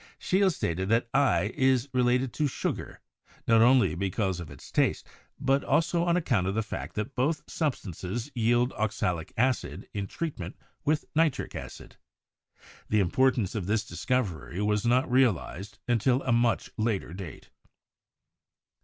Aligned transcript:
Scheele 0.19 0.49
stated 0.51 0.89
that 0.89 1.07
i* 1.13 1.51
is 1.53 1.87
related 1.93 2.33
to 2.33 2.47
sugar, 2.47 3.01
not 3.47 3.61
only 3.61 3.93
because 3.93 4.39
of 4.39 4.49
its 4.49 4.71
taste, 4.71 5.07
but 5.39 5.63
also 5.63 6.03
on 6.05 6.17
account 6.17 6.47
of 6.47 6.55
the 6.55 6.63
fact 6.63 6.95
that 6.95 7.13
both 7.13 7.43
substances 7.47 8.31
yield 8.33 8.73
oxalic 8.73 9.31
acid 9.37 9.87
in 9.93 10.07
treat 10.07 10.39
ment 10.39 10.57
with 10.83 11.05
nitric 11.15 11.53
acid. 11.53 11.97
The 12.89 12.99
importance 12.99 13.53
of 13.53 13.67
this 13.67 13.85
discovery 13.85 14.59
was 14.59 14.87
not 14.87 15.07
realized 15.11 15.77
until 15.87 16.23
a 16.23 16.31
much 16.31 16.71
later 16.79 17.13
date. 17.13 17.51